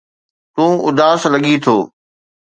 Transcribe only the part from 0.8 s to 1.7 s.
اداس لڳين